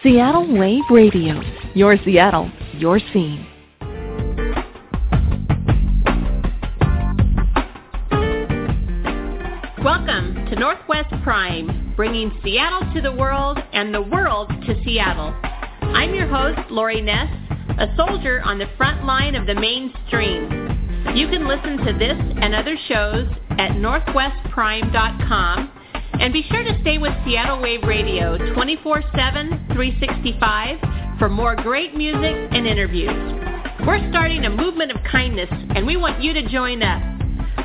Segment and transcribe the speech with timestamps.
[0.00, 1.42] Seattle Wave Radio,
[1.74, 3.44] your Seattle, your scene.
[9.82, 15.34] Welcome to Northwest Prime, bringing Seattle to the world and the world to Seattle.
[15.82, 17.26] I'm your host, Lori Ness,
[17.80, 20.44] a soldier on the front line of the mainstream.
[21.16, 25.72] You can listen to this and other shows at northwestprime.com
[26.20, 32.34] and be sure to stay with Seattle Wave Radio 24-7, 365 for more great music
[32.50, 33.10] and interviews.
[33.86, 37.02] We're starting a movement of kindness and we want you to join us.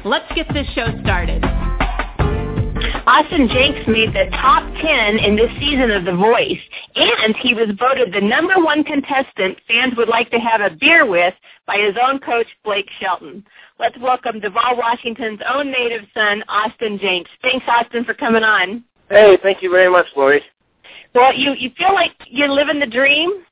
[0.05, 1.43] Let's get this show started.
[3.05, 6.59] Austin Jenckes made the top 10 in this season of The Voice,
[6.95, 11.05] and he was voted the number one contestant fans would like to have a beer
[11.05, 11.33] with
[11.65, 13.45] by his own coach, Blake Shelton.
[13.79, 17.27] Let's welcome Duvall, Washington's own native son, Austin Jenckes.
[17.41, 18.83] Thanks, Austin, for coming on.
[19.09, 20.41] Hey, thank you very much, Lori.
[21.15, 23.43] Well, you, you feel like you're living the dream?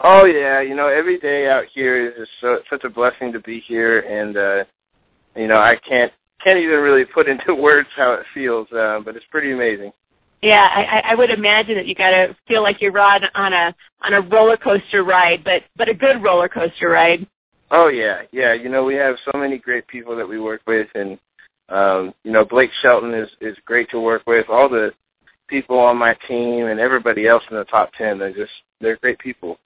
[0.00, 0.60] Oh, yeah.
[0.60, 4.00] You know, every day out here is just so, such a blessing to be here,
[4.00, 4.64] and, uh,
[5.36, 9.16] you know, I can't can't even really put into words how it feels, uh, but
[9.16, 9.92] it's pretty amazing.
[10.42, 13.74] Yeah, I, I would imagine that you got to feel like you're on on a
[14.00, 17.26] on a roller coaster ride, but but a good roller coaster ride.
[17.70, 18.52] Oh yeah, yeah.
[18.52, 21.16] You know, we have so many great people that we work with, and
[21.68, 24.46] um, you know, Blake Shelton is is great to work with.
[24.48, 24.92] All the
[25.46, 29.20] people on my team and everybody else in the top ten, they're just they're great
[29.20, 29.58] people.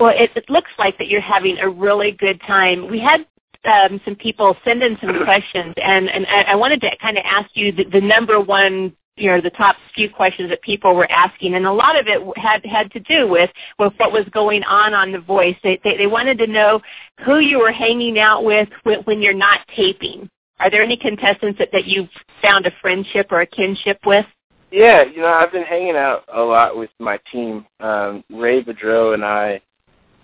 [0.00, 2.90] Well, it, it looks like that you're having a really good time.
[2.90, 3.26] We had
[3.66, 7.50] um, some people send in some questions, and and I wanted to kind of ask
[7.54, 11.54] you the, the number one you know the top few questions that people were asking,
[11.54, 14.94] and a lot of it had had to do with with what was going on
[14.94, 15.56] on The Voice.
[15.62, 16.80] They they, they wanted to know
[17.24, 20.28] who you were hanging out with when, when you're not taping.
[20.58, 22.08] Are there any contestants that, that you've
[22.40, 24.24] found a friendship or a kinship with?
[24.70, 27.66] Yeah, you know, I've been hanging out a lot with my team.
[27.80, 29.60] Um, Ray Boudreaux and I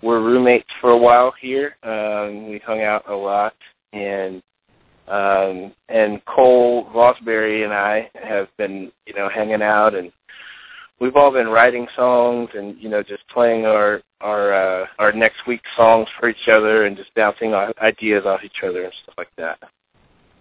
[0.03, 1.77] were roommates for a while here.
[1.83, 3.55] Um, we hung out a lot,
[3.93, 4.43] and
[5.07, 10.11] um, and Cole Vosbury and I have been, you know, hanging out, and
[10.99, 15.47] we've all been writing songs, and you know, just playing our our uh, our next
[15.47, 19.31] week's songs for each other, and just bouncing ideas off each other and stuff like
[19.37, 19.57] that.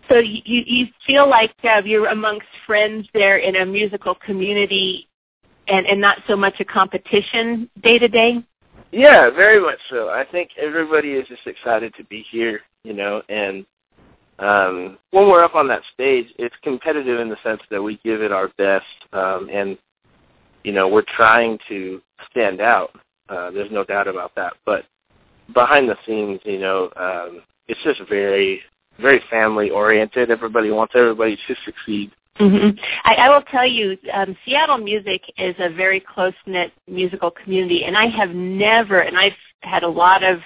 [0.08, 5.08] So you you feel like uh, you're amongst friends there in a musical community,
[5.68, 8.44] and and not so much a competition day to day.
[8.92, 10.10] Yeah, very much so.
[10.10, 13.64] I think everybody is just excited to be here, you know, and
[14.38, 18.20] um, when we're up on that stage, it's competitive in the sense that we give
[18.22, 19.78] it our best, um, and
[20.64, 22.00] you know, we're trying to
[22.30, 22.90] stand out.
[23.28, 24.54] Uh, there's no doubt about that.
[24.64, 24.84] But
[25.54, 28.60] behind the scenes, you know, um, it's just very,
[29.00, 30.30] very family oriented.
[30.30, 32.12] Everybody wants everybody to succeed.
[32.40, 32.78] Mm-hmm.
[33.04, 37.84] I, I will tell you, um, Seattle music is a very close knit musical community,
[37.84, 40.38] and I have never, and I've had a lot of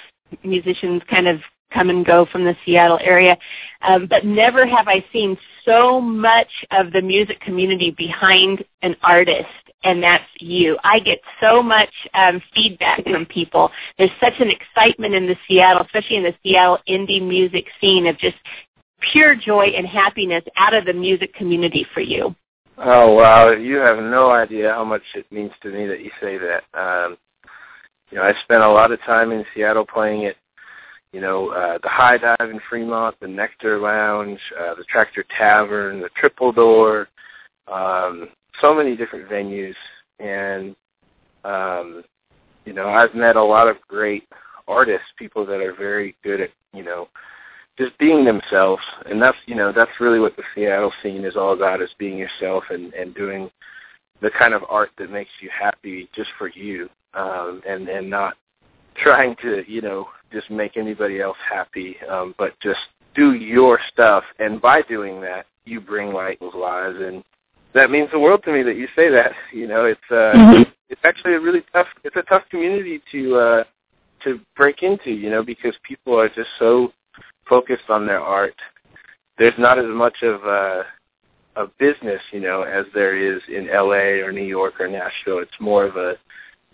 [0.42, 1.40] musicians kind of
[1.72, 3.36] come and go from the Seattle area,
[3.82, 9.48] um, but never have I seen so much of the music community behind an artist
[9.86, 10.76] and that's you.
[10.82, 13.70] I get so much um, feedback from people.
[13.98, 18.18] There's such an excitement in the Seattle, especially in the Seattle indie music scene of
[18.18, 18.36] just
[19.12, 22.34] pure joy and happiness out of the music community for you.
[22.78, 26.38] Oh wow, you have no idea how much it means to me that you say
[26.38, 26.64] that.
[26.78, 27.16] Um,
[28.10, 30.36] you know, I spent a lot of time in Seattle playing at,
[31.12, 36.00] you know, uh, the High Dive in Fremont, the Nectar Lounge, uh, the Tractor Tavern,
[36.00, 37.08] the Triple Door,
[37.72, 38.28] um,
[38.60, 39.74] so many different venues,
[40.20, 40.76] and
[41.44, 42.04] um,
[42.66, 44.28] you know, I've met a lot of great
[44.68, 47.08] artists, people that are very good at, you know,
[47.78, 51.52] just being themselves, and that's you know that's really what the Seattle scene is all
[51.52, 53.50] about: is being yourself and and doing
[54.22, 58.36] the kind of art that makes you happy just for you, um, and and not
[58.96, 62.80] trying to you know just make anybody else happy, um, but just
[63.14, 67.22] do your stuff, and by doing that, you bring light to lives, and
[67.74, 69.32] that means the world to me that you say that.
[69.52, 70.70] You know, it's uh, mm-hmm.
[70.88, 71.88] it's actually a really tough.
[72.04, 73.64] It's a tough community to uh,
[74.24, 75.10] to break into.
[75.10, 76.92] You know, because people are just so
[77.48, 78.54] focused on their art.
[79.38, 80.84] There's not as much of a,
[81.56, 85.38] a business, you know, as there is in LA or New York or Nashville.
[85.38, 86.14] It's more of a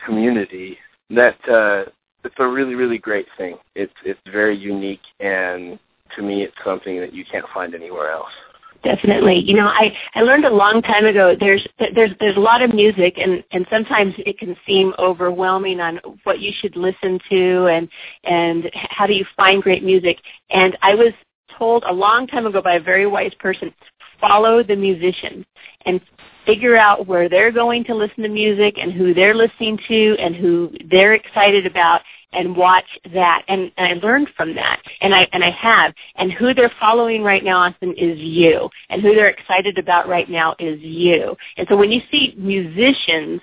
[0.05, 0.79] community
[1.11, 1.91] that uh,
[2.25, 3.57] it's a really really great thing.
[3.75, 5.79] It's it's very unique, and
[6.17, 8.33] to me, it's something that you can't find anywhere else
[8.83, 9.39] definitely.
[9.39, 11.37] You know, I I learned a long time ago.
[11.39, 16.01] There's there's there's a lot of music, and and sometimes it can seem overwhelming on
[16.25, 17.89] what you should listen to, and
[18.25, 20.19] and how do you find great music.
[20.51, 21.13] And I was
[21.59, 23.73] told a long time ago by a very wise person,
[24.21, 25.45] follow the musician
[25.87, 26.01] and
[26.47, 30.35] figure out where they're going to listen to music and who they're listening to and
[30.35, 32.01] who they're excited about
[32.33, 36.33] and watch that and, and I learned from that and I and I have and
[36.33, 40.55] who they're following right now Austin is you and who they're excited about right now
[40.59, 41.37] is you.
[41.57, 43.41] And so when you see musicians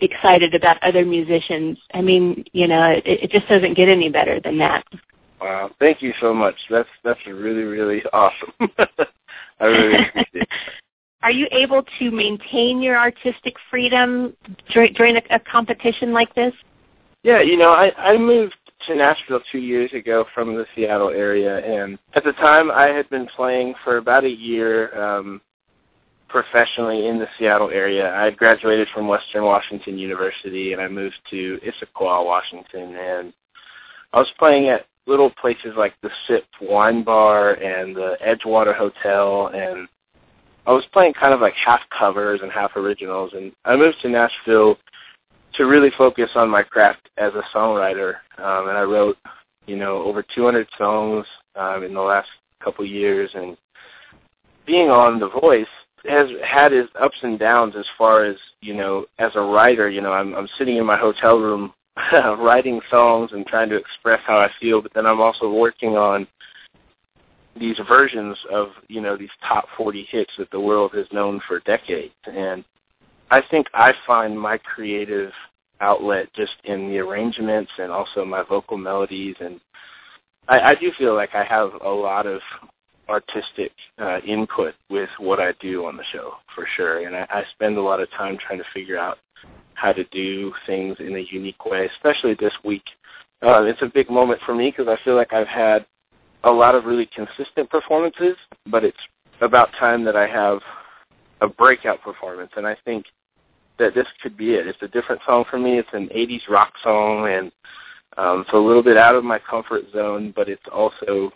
[0.00, 4.40] excited about other musicians I mean you know it, it just doesn't get any better
[4.40, 4.84] than that.
[5.40, 5.70] Wow.
[5.78, 6.56] Thank you so much.
[6.70, 8.52] That's that's really really awesome.
[9.60, 10.48] I really appreciate it.
[11.22, 14.36] Are you able to maintain your artistic freedom
[14.72, 16.52] during a, a competition like this
[17.22, 21.58] yeah, you know, I I moved to Nashville two years ago from the Seattle area,
[21.58, 25.40] and at the time I had been playing for about a year um,
[26.28, 28.12] professionally in the Seattle area.
[28.12, 33.32] I had graduated from Western Washington University, and I moved to Issaquah, Washington, and
[34.12, 39.48] I was playing at little places like the Sip Wine Bar and the Edgewater Hotel,
[39.48, 39.86] and
[40.66, 43.32] I was playing kind of like half covers and half originals.
[43.34, 44.78] And I moved to Nashville
[45.54, 48.14] to really focus on my craft as a songwriter.
[48.38, 49.16] Um, and I wrote,
[49.66, 51.26] you know, over 200 songs
[51.56, 52.28] um, in the last
[52.62, 53.30] couple years.
[53.34, 53.56] And
[54.66, 55.66] being on The Voice
[56.08, 60.00] has had its ups and downs as far as, you know, as a writer, you
[60.00, 61.72] know, I'm, I'm sitting in my hotel room
[62.12, 66.26] writing songs and trying to express how I feel, but then I'm also working on
[67.58, 71.60] these versions of, you know, these top 40 hits that the world has known for
[71.60, 72.14] decades.
[72.24, 72.64] And
[73.32, 75.32] I think I find my creative
[75.80, 79.58] outlet just in the arrangements and also my vocal melodies and
[80.48, 82.42] I, I do feel like I have a lot of
[83.08, 87.06] artistic uh, input with what I do on the show for sure.
[87.06, 89.16] And I, I spend a lot of time trying to figure out
[89.72, 92.84] how to do things in a unique way especially this week.
[93.40, 95.86] Uh, it's a big moment for me because I feel like I've had
[96.44, 98.36] a lot of really consistent performances
[98.66, 98.98] but it's
[99.40, 100.60] about time that I have
[101.40, 102.52] a breakout performance.
[102.56, 103.06] And I think
[103.78, 104.66] that this could be it.
[104.66, 105.78] It's a different song for me.
[105.78, 107.52] It's an 80s rock song, and
[108.16, 111.32] um, it's a little bit out of my comfort zone, but it's also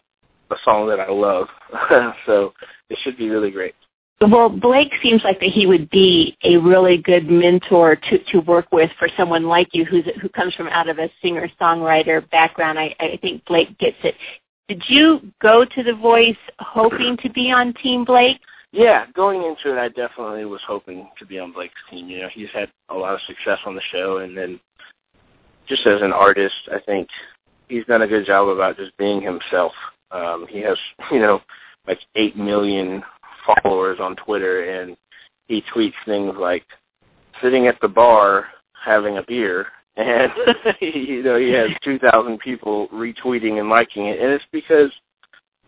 [0.50, 1.48] a song that I love.
[2.26, 2.52] so
[2.88, 3.74] it should be really great.
[4.20, 8.72] Well, Blake seems like that he would be a really good mentor to to work
[8.72, 12.78] with for someone like you who's who comes from out of a singer songwriter background.
[12.78, 14.14] I, I think Blake gets it.
[14.68, 18.40] Did you go to The Voice hoping to be on Team Blake?
[18.72, 22.08] Yeah, going into it, I definitely was hoping to be on Blake's team.
[22.08, 24.60] You know, he's had a lot of success on the show, and then
[25.66, 27.08] just as an artist, I think
[27.68, 29.72] he's done a good job about just being himself.
[30.10, 30.78] Um, he has,
[31.10, 31.40] you know,
[31.86, 33.02] like eight million
[33.62, 34.96] followers on Twitter, and
[35.46, 36.64] he tweets things like
[37.42, 38.46] sitting at the bar
[38.84, 39.66] having a beer,
[39.96, 40.30] and
[40.80, 44.90] you know he has two thousand people retweeting and liking it, and it's because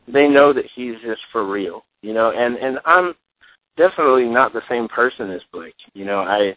[0.06, 3.14] they know that he's just for real you know, and and I'm
[3.76, 5.76] definitely not the same person as Blake.
[5.94, 6.56] You know, I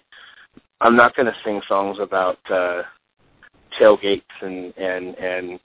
[0.81, 2.83] I'm not going to sing songs about uh
[3.79, 5.59] tailgates and and and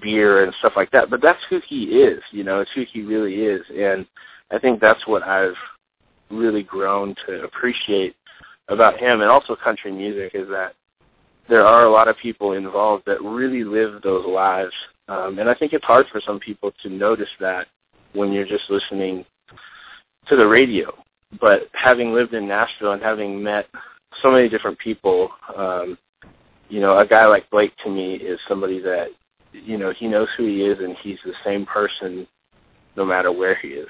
[0.00, 3.02] beer and stuff like that, but that's who he is, you know, it's who he
[3.02, 4.06] really is and
[4.50, 5.56] I think that's what I've
[6.30, 8.14] really grown to appreciate
[8.68, 10.74] about him and also country music is that
[11.48, 14.72] there are a lot of people involved that really live those lives.
[15.08, 17.66] Um, and I think it's hard for some people to notice that
[18.12, 19.24] when you're just listening
[20.26, 20.92] to the radio.
[21.40, 23.66] But having lived in Nashville and having met
[24.22, 25.98] so many different people, um,
[26.68, 29.08] you know, a guy like Blake to me is somebody that,
[29.52, 32.26] you know, he knows who he is and he's the same person
[32.96, 33.88] no matter where he is.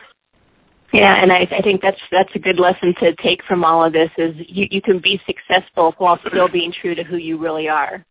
[0.93, 3.93] Yeah, and I, I think that's that's a good lesson to take from all of
[3.93, 7.69] this is you, you can be successful while still being true to who you really
[7.69, 8.05] are.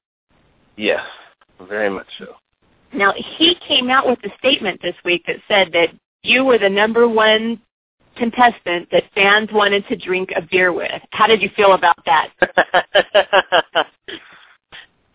[0.75, 1.01] Yes,
[1.67, 2.35] very much so.
[2.97, 5.89] Now he came out with a statement this week that said that
[6.23, 7.61] you were the number one
[8.17, 11.01] contestant that fans wanted to drink a beer with.
[11.11, 12.29] How did you feel about that?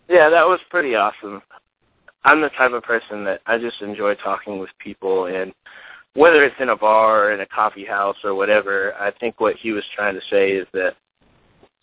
[0.07, 1.41] yeah, that was pretty awesome.
[2.23, 5.53] I'm the type of person that I just enjoy talking with people and
[6.15, 9.57] whether it's in a bar or in a coffee house or whatever, I think what
[9.57, 10.95] he was trying to say is that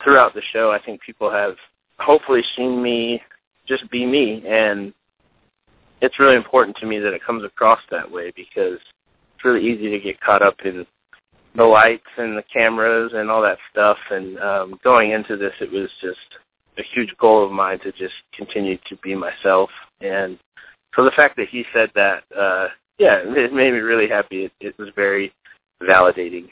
[0.03, 1.57] throughout the show I think people have
[1.99, 3.21] hopefully seen me
[3.67, 4.95] just be me and
[6.01, 8.79] it's really important to me that it comes across that way because
[9.35, 10.87] it's really easy to get caught up in
[11.57, 13.99] the lights and the cameras and all that stuff.
[14.11, 16.19] And um, going into this, it was just
[16.79, 19.71] a huge goal of mine to just continue to be myself.
[20.01, 20.39] And
[20.95, 24.45] so the fact that he said that, uh, yeah, it made me really happy.
[24.45, 25.33] It, it was very
[25.83, 26.51] validating.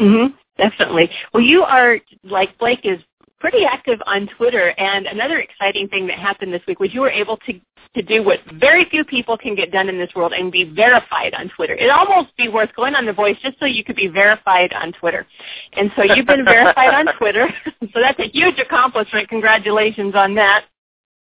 [0.00, 0.34] Mhm.
[0.56, 1.10] Definitely.
[1.32, 3.00] Well, you are like Blake is
[3.44, 7.10] pretty active on Twitter, and another exciting thing that happened this week was you were
[7.10, 7.52] able to
[7.94, 11.34] to do what very few people can get done in this world and be verified
[11.34, 11.74] on Twitter.
[11.74, 14.92] It'd almost be worth going on The Voice just so you could be verified on
[14.92, 15.26] Twitter.
[15.74, 17.46] And so you've been verified on Twitter.
[17.92, 19.28] So that's a huge accomplishment.
[19.28, 20.64] Congratulations on that.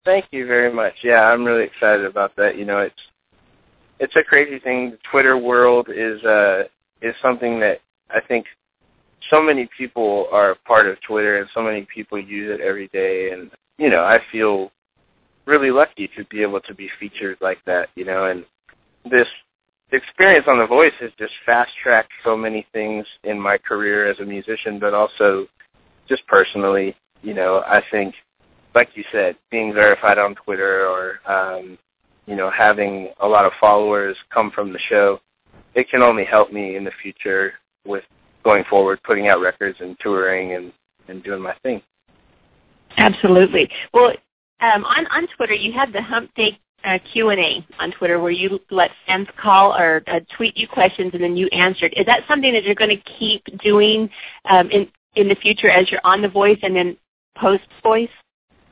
[0.05, 0.93] Thank you very much.
[1.03, 2.57] Yeah, I'm really excited about that.
[2.57, 3.01] You know, it's
[3.99, 4.91] it's a crazy thing.
[4.91, 6.65] The Twitter world is uh
[7.01, 8.47] is something that I think
[9.29, 13.31] so many people are part of Twitter and so many people use it every day.
[13.33, 14.71] And you know, I feel
[15.47, 18.45] really lucky to be able to be featured like that, you know, and
[19.11, 19.29] this
[19.93, 24.19] experience on The Voice has just fast tracked so many things in my career as
[24.21, 25.47] a musician, but also
[26.09, 28.15] just personally, you know, I think,
[28.75, 31.79] like you said, being verified on Twitter or, um,
[32.27, 35.21] you know, having a lot of followers come from the show,
[35.75, 38.05] it can only help me in the future with
[38.45, 40.73] going forward, putting out records and touring and,
[41.09, 41.83] and doing my thing.
[42.97, 43.71] Absolutely.
[43.93, 44.13] Well,
[44.61, 48.21] um, on on Twitter, you have the Hump Day uh, Q and A on Twitter
[48.21, 51.93] where you let fans call or uh, tweet you questions and then you answered.
[51.97, 54.09] Is that something that you're going to keep doing
[54.49, 56.97] um, in in the future as you're on The Voice and then
[57.37, 58.09] post Voice?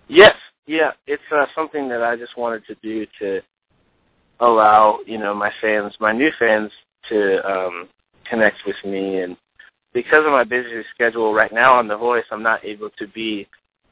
[0.09, 3.41] Yes, yeah, it's uh, something that I just wanted to do to
[4.41, 6.71] allow you know my fans, my new fans,
[7.09, 7.89] to um,
[8.29, 9.37] connect with me and
[9.99, 13.49] because of my busy schedule right now on The Voice, I'm not able to be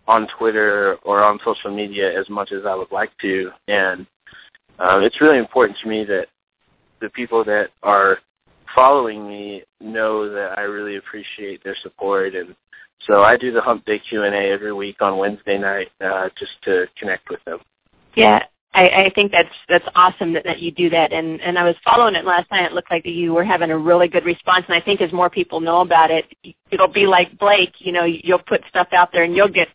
[0.06, 3.50] on Twitter or on social media as much as I would like to.
[3.66, 4.06] And
[4.78, 6.28] um, it's really important to me that
[7.00, 8.18] the people that are
[8.72, 12.36] following me know that I really appreciate their support.
[12.36, 12.54] And
[13.04, 16.86] so I do the Hump Day Q&A every week on Wednesday night uh, just to
[16.96, 17.58] connect with them.
[18.14, 18.44] Yeah,
[18.74, 21.12] I, I think that's that's awesome that, that you do that.
[21.12, 22.64] And and I was following it last night.
[22.64, 24.64] It looked like you were having a really good response.
[24.68, 26.26] And I think as more people know about it,
[26.70, 27.74] it'll be like Blake.
[27.78, 29.68] You know, you'll put stuff out there and you'll get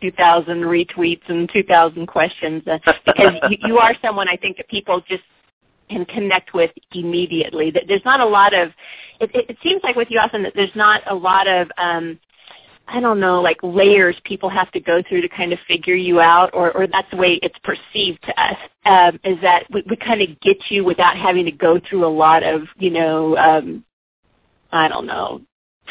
[0.00, 5.00] 2,000 retweets and 2,000 questions uh, because you, you are someone I think that people
[5.08, 5.22] just
[5.88, 7.70] can connect with immediately.
[7.70, 8.70] That there's not a lot of.
[9.20, 11.68] It, it, it seems like with you, often that there's not a lot of.
[11.78, 12.18] um
[12.92, 16.20] I don't know, like layers people have to go through to kind of figure you
[16.20, 19.96] out, or, or that's the way it's perceived to us, um, is that we, we
[19.96, 23.82] kind of get you without having to go through a lot of, you know, um,
[24.72, 25.40] I don't know,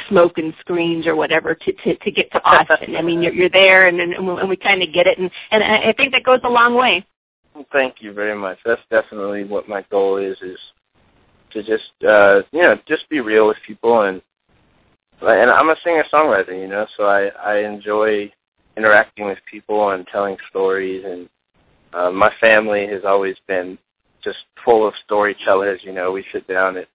[0.10, 2.96] smoke and screens or whatever to to, to get to Austin.
[2.96, 5.64] I mean, you're you're there, and and, and we kind of get it, and and
[5.64, 7.06] I think that goes a long way.
[7.72, 8.60] Thank you very much.
[8.64, 10.60] That's definitely what my goal is is
[11.52, 14.22] to just uh you know just be real with people and
[15.28, 18.32] and I'm a singer songwriter, you know, so I I enjoy
[18.78, 21.04] interacting with people and telling stories.
[21.06, 21.30] And
[21.94, 23.78] uh, my family has always been
[24.24, 26.88] just full of storytellers, you know, we sit down at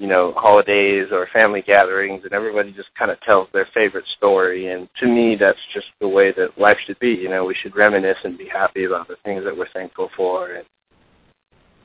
[0.00, 4.68] you know, holidays or family gatherings and everybody just kind of tells their favorite story.
[4.68, 7.10] And to me that's just the way that life should be.
[7.10, 10.54] You know, we should reminisce and be happy about the things that we're thankful for.
[10.54, 10.64] And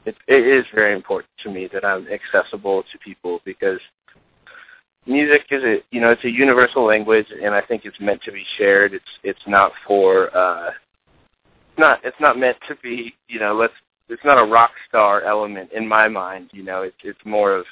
[0.06, 3.82] it, it is very important to me that I'm accessible to people because
[5.06, 8.32] music is a you know it's a universal language and I think it's meant to
[8.32, 8.94] be shared.
[8.94, 10.72] It's it's not for uh
[11.78, 13.74] not it's not meant to be you know let's
[14.08, 16.50] it's not a rock star element in my mind.
[16.54, 17.66] You know it's it's more of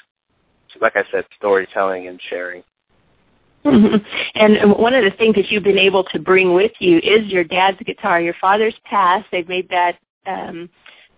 [0.82, 2.64] like I said, storytelling and sharing.
[3.66, 3.96] Mm-hmm.
[4.36, 7.44] And one of the things that you've been able to bring with you is your
[7.44, 8.20] dad's guitar.
[8.20, 9.26] Your father's passed.
[9.32, 10.70] They've made that um,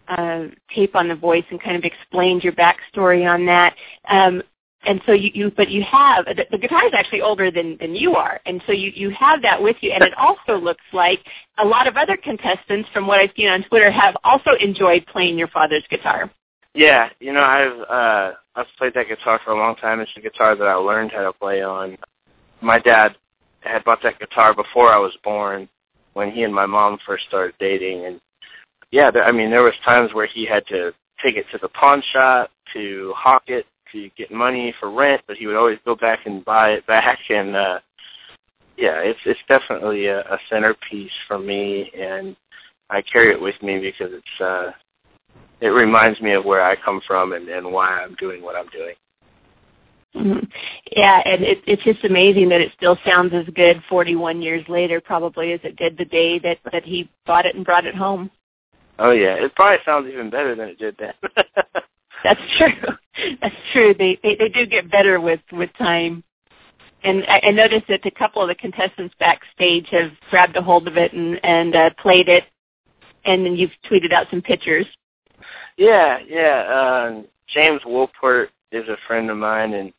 [0.08, 3.76] uh, tape on the voice and kind of explained your backstory on that.
[4.10, 4.44] Um,
[4.86, 7.96] and so you, you, but you have the, the guitar is actually older than than
[7.96, 9.92] you are, and so you you have that with you.
[9.92, 11.20] And it also looks like
[11.58, 15.38] a lot of other contestants, from what I've seen on Twitter, have also enjoyed playing
[15.38, 16.32] your father's guitar.
[16.74, 20.00] Yeah, you know, I've uh I've played that guitar for a long time.
[20.00, 21.98] It's a guitar that I learned how to play on.
[22.62, 23.16] My dad
[23.62, 25.68] had bought that guitar before I was born
[26.14, 28.22] when he and my mom first started dating and
[28.92, 31.70] yeah, there, I mean there was times where he had to take it to the
[31.70, 33.66] pawn shop to hawk it
[34.04, 37.20] to get money for rent, but he would always go back and buy it back
[37.30, 37.80] and uh
[38.78, 42.36] yeah, it's it's definitely a, a centerpiece for me and
[42.90, 44.72] I carry it with me because it's uh
[45.62, 48.68] it reminds me of where I come from and, and why I'm doing what I'm
[48.68, 48.96] doing.
[50.16, 50.46] Mm-hmm.
[50.96, 55.02] Yeah, and it, it's just amazing that it still sounds as good 41 years later,
[55.02, 58.32] probably as it did the day that that he bought it and brought it home.
[58.98, 61.14] Oh yeah, it probably sounds even better than it did then.
[62.26, 63.36] That's true.
[63.40, 63.94] That's true.
[63.98, 66.24] They, they they do get better with with time.
[67.04, 70.88] And I, I noticed that a couple of the contestants backstage have grabbed a hold
[70.88, 72.46] of it and and uh, played it,
[73.26, 74.88] and then you've tweeted out some pictures.
[75.78, 77.08] Yeah, yeah.
[77.08, 79.94] Um, James Wolpert is a friend of mine, and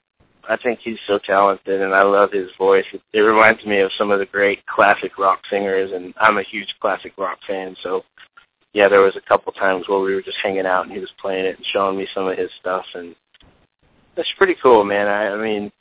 [0.48, 2.84] I think he's so talented, and I love his voice.
[2.92, 6.42] It, it reminds me of some of the great classic rock singers, and I'm a
[6.42, 7.76] huge classic rock fan.
[7.84, 8.04] So,
[8.76, 11.08] yeah, there was a couple times where we were just hanging out and he was
[11.18, 13.16] playing it and showing me some of his stuff, and
[14.14, 15.08] that's pretty cool, man.
[15.08, 15.72] I, I mean,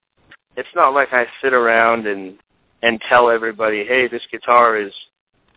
[0.55, 2.37] it's not like I sit around and
[2.83, 4.93] and tell everybody, hey, this guitar is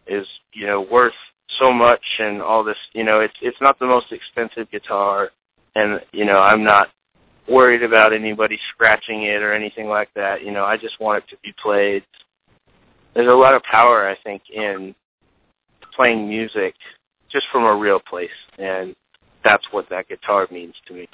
[0.08, 1.14] is you know worth
[1.60, 2.76] so much and all this.
[2.92, 5.30] You know, it's it's not the most expensive guitar,
[5.76, 6.88] and you know, I'm not
[7.48, 10.42] worried about anybody scratching it or anything like that.
[10.42, 12.02] You know, I just want it to be played.
[13.14, 14.92] There's a lot of power, I think, in
[15.94, 16.74] playing music
[17.30, 18.94] just from a real place, and
[19.44, 21.08] that's what that guitar means to me.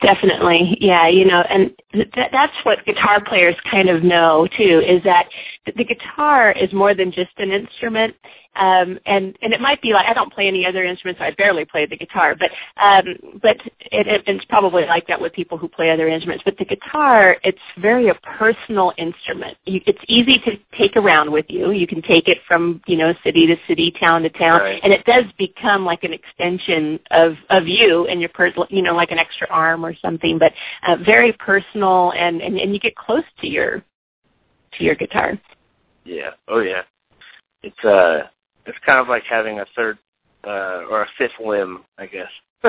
[0.00, 1.08] Definitely, yeah.
[1.08, 4.82] You know, and th- that's what guitar players kind of know too.
[4.86, 5.28] Is that
[5.66, 8.14] the guitar is more than just an instrument,
[8.56, 11.20] um, and and it might be like I don't play any other instruments.
[11.20, 12.50] I barely play the guitar, but
[12.82, 13.56] um, but
[13.92, 16.42] it, it, it's probably like that with people who play other instruments.
[16.44, 19.56] But the guitar, it's very a personal instrument.
[19.64, 21.70] You, it's easy to take around with you.
[21.70, 24.80] You can take it from you know city to city, town to town, right.
[24.82, 28.94] and it does become like an extension of of you and your per you know
[28.94, 30.38] like an extra arm or something.
[30.38, 30.52] But
[30.86, 33.84] uh, very personal, and, and and you get close to your
[34.72, 35.38] to your guitar.
[36.04, 36.30] Yeah.
[36.48, 36.82] Oh yeah.
[37.62, 38.28] It's uh
[38.68, 39.98] it's kind of like having a third
[40.44, 42.30] uh, or a fifth limb, I guess.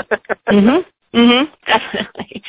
[0.50, 0.86] mhm.
[1.14, 1.52] Mhm.
[1.66, 2.44] Definitely.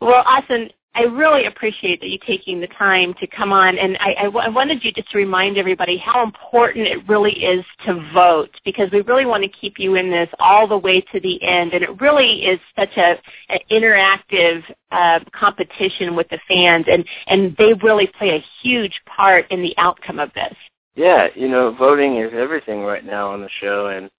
[0.00, 4.14] Well, Austin, I really appreciate that you taking the time to come on, and I,
[4.18, 7.94] I, w- I wanted you just to remind everybody how important it really is to
[8.12, 11.40] vote because we really want to keep you in this all the way to the
[11.42, 13.16] end, and it really is such a
[13.48, 19.48] an interactive uh, competition with the fans, and and they really play a huge part
[19.50, 20.54] in the outcome of this.
[20.98, 24.10] Yeah, you know, voting is everything right now on the show, and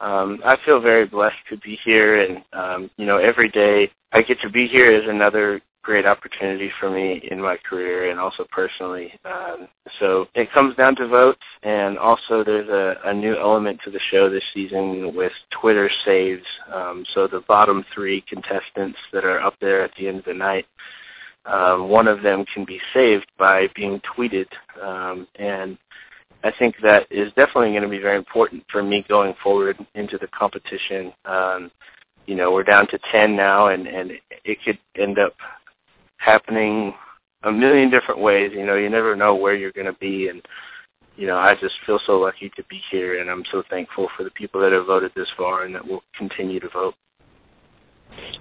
[0.00, 2.22] um, I feel very blessed to be here.
[2.22, 6.72] And um, you know, every day I get to be here is another great opportunity
[6.80, 9.12] for me in my career and also personally.
[9.26, 9.68] Um,
[10.00, 14.00] so it comes down to votes, and also there's a, a new element to the
[14.10, 16.46] show this season with Twitter saves.
[16.72, 20.32] Um, so the bottom three contestants that are up there at the end of the
[20.32, 20.64] night.
[21.44, 24.46] Um, one of them can be saved by being tweeted,
[24.82, 25.78] um, and
[26.46, 30.16] I think that is definitely going to be very important for me going forward into
[30.16, 31.12] the competition.
[31.24, 31.70] Um,
[32.26, 34.12] you know, we're down to 10 now, and, and
[34.44, 35.34] it could end up
[36.18, 36.94] happening
[37.42, 38.52] a million different ways.
[38.54, 40.40] You know, you never know where you're going to be, and
[41.16, 44.22] you know, I just feel so lucky to be here, and I'm so thankful for
[44.22, 46.94] the people that have voted this far and that will continue to vote.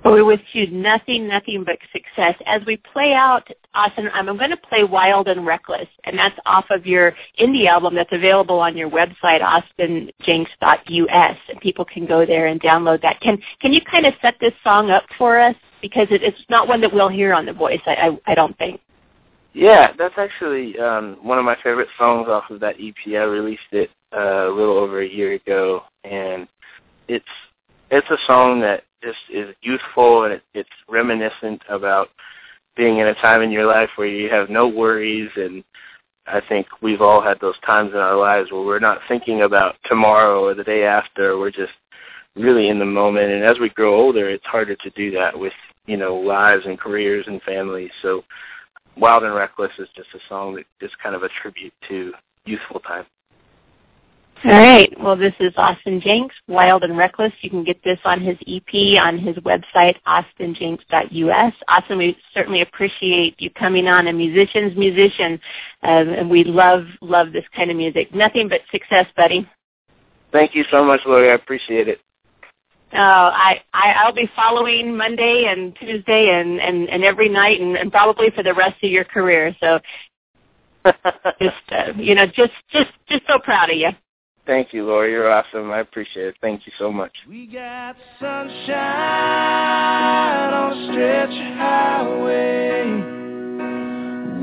[0.03, 2.35] Well, we wish you nothing, nothing but success.
[2.45, 6.65] As we play out, Austin, I'm going to play Wild and Reckless, and that's off
[6.69, 12.47] of your indie album that's available on your website, austinjenckes.us, and people can go there
[12.47, 13.19] and download that.
[13.21, 15.55] Can can you kind of set this song up for us?
[15.81, 18.57] Because it, it's not one that we'll hear on The Voice, I, I, I don't
[18.57, 18.79] think.
[19.53, 22.95] Yeah, that's actually um, one of my favorite songs off of that EP.
[23.07, 26.47] I released it uh, a little over a year ago, and
[27.07, 27.25] it's
[27.89, 32.09] it's a song that just is youthful and it, it's reminiscent about
[32.75, 35.63] being in a time in your life where you have no worries and
[36.27, 39.75] I think we've all had those times in our lives where we're not thinking about
[39.85, 41.37] tomorrow or the day after.
[41.37, 41.73] We're just
[42.35, 43.31] really in the moment.
[43.31, 45.53] And as we grow older, it's harder to do that with,
[45.85, 47.91] you know, lives and careers and families.
[48.01, 48.23] So
[48.97, 52.13] Wild and Reckless is just a song that is kind of a tribute to
[52.45, 53.05] youthful time.
[54.43, 54.93] All right.
[54.99, 57.33] Well, this is Austin Jenckes, Wild and Reckless.
[57.41, 61.53] You can get this on his EP on his website, austinjenckes.us.
[61.67, 65.39] Austin, we certainly appreciate you coming on, a musician's musician,
[65.83, 68.13] um, and we love, love this kind of music.
[68.13, 69.49] Nothing but success, buddy.
[70.31, 71.31] Thank you so much, Lori.
[71.31, 71.99] I appreciate it.
[72.93, 77.75] Oh, I, I I'll be following Monday and Tuesday and and and every night and,
[77.75, 79.55] and probably for the rest of your career.
[79.59, 79.79] So
[81.41, 83.89] just uh, you know, just just just so proud of you.
[84.45, 85.11] Thank you, Lori.
[85.11, 85.71] You're awesome.
[85.71, 86.35] I appreciate it.
[86.39, 87.11] Thank you so much.
[87.27, 88.53] We got sunshine
[90.53, 92.85] on stretch highway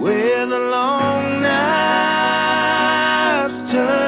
[0.02, 2.62] where the long nights
[3.72, 4.01] turn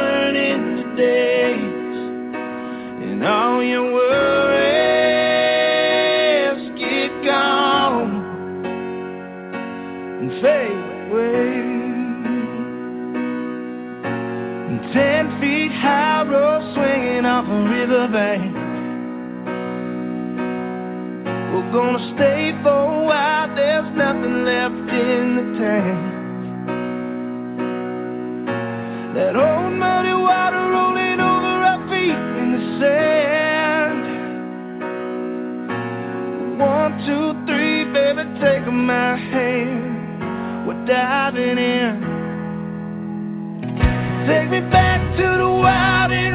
[44.70, 46.35] back to the wild and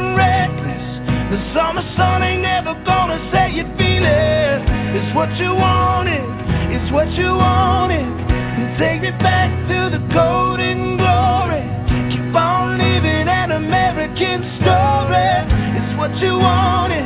[1.54, 4.62] summer sun ain't never gonna say you feel it.
[4.96, 6.26] It's what you wanted,
[6.70, 8.06] it's what you wanted.
[8.06, 11.65] And take me back to the golden glory.
[12.12, 15.32] Keep on living an American story.
[15.78, 17.06] It's what you wanted,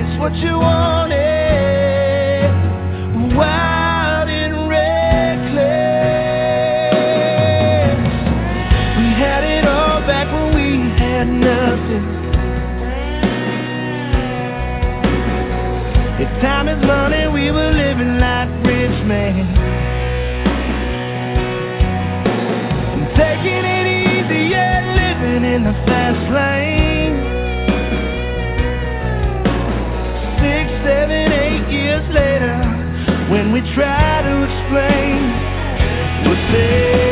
[0.00, 1.16] it's what you wanted.
[3.36, 3.77] Wild
[11.48, 12.06] nothing.
[16.22, 19.46] If time is money, we were living like rich men.
[22.94, 27.16] And taking it easy, yeah, living in the fast lane.
[30.42, 32.56] Six, seven, eight years later,
[33.30, 35.16] when we try to explain,
[36.26, 37.07] we'll say,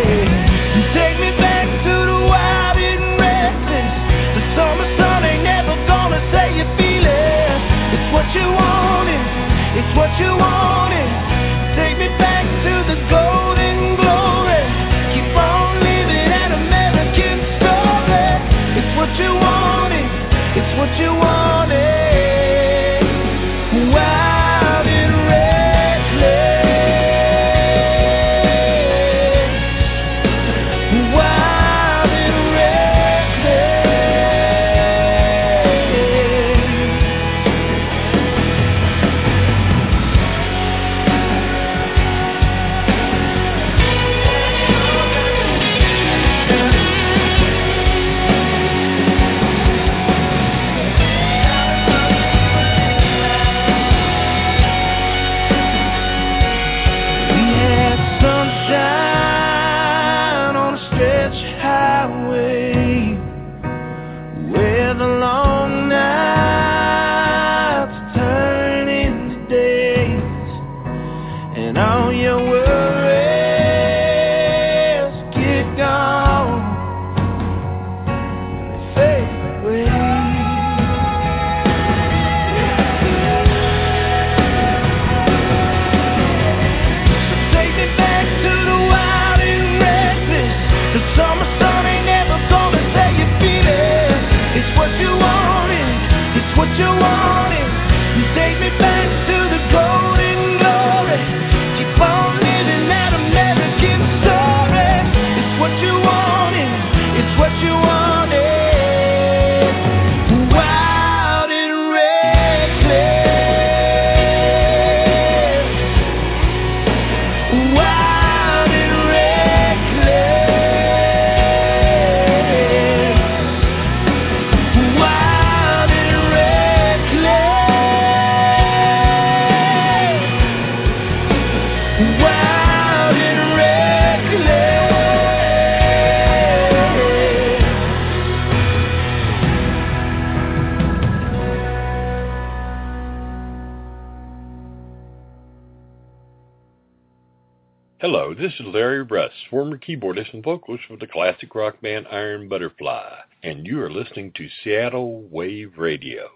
[149.51, 154.33] former keyboardist and vocalist for the classic rock band Iron Butterfly, and you are listening
[154.33, 156.36] to Seattle Wave Radio.